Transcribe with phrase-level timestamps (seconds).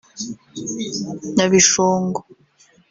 [1.35, 2.19] Nyabishongo